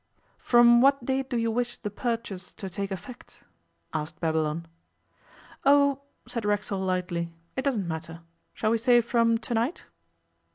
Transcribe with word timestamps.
'From 0.39 0.81
what 0.81 1.05
date 1.05 1.29
do 1.29 1.37
you 1.37 1.51
wish 1.51 1.77
the 1.77 1.91
purchase 1.91 2.53
to 2.53 2.71
take 2.71 2.89
effect?' 2.89 3.43
asked 3.93 4.19
Babylon. 4.19 4.65
'Oh,' 5.63 6.01
said 6.27 6.43
Racksole 6.43 6.81
lightly, 6.81 7.35
'it 7.55 7.61
doesn't 7.61 7.87
matter. 7.87 8.21
Shall 8.55 8.71
we 8.71 8.79
say 8.79 8.99
from 9.01 9.37
to 9.37 9.53
night? 9.53 9.83